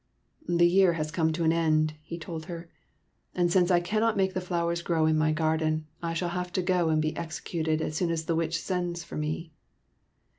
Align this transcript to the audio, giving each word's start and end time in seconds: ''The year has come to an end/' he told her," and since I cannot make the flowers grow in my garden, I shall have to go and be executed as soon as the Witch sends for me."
''The 0.59 0.65
year 0.67 0.93
has 0.93 1.11
come 1.11 1.31
to 1.33 1.43
an 1.43 1.51
end/' 1.51 1.91
he 2.01 2.17
told 2.17 2.45
her," 2.45 2.71
and 3.35 3.51
since 3.51 3.69
I 3.69 3.79
cannot 3.79 4.17
make 4.17 4.33
the 4.33 4.41
flowers 4.41 4.81
grow 4.81 5.05
in 5.05 5.15
my 5.15 5.31
garden, 5.31 5.85
I 6.01 6.15
shall 6.15 6.29
have 6.29 6.51
to 6.53 6.63
go 6.63 6.89
and 6.89 6.99
be 6.99 7.15
executed 7.15 7.83
as 7.83 7.97
soon 7.97 8.09
as 8.09 8.25
the 8.25 8.33
Witch 8.35 8.59
sends 8.59 9.03
for 9.03 9.15
me." 9.15 9.53